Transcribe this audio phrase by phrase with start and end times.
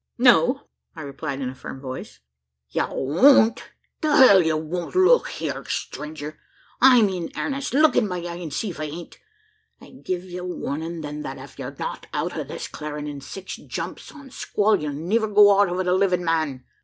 [0.17, 0.63] "No,"
[0.95, 2.19] I replied in a firm voice.
[2.71, 3.65] "Ye won't?
[4.01, 4.95] The hell, ye won't?
[4.95, 6.39] Look hyur, stranger!
[6.81, 7.75] I'm in airnest.
[7.79, 9.19] Look in my eye, an' see if I ain't!
[9.79, 13.57] I gi' ye warnin' then, that ef ye're not out o' this clarin' in six
[13.57, 16.63] jumps o' a squ'll, you'll niver go out o' it a livin' man.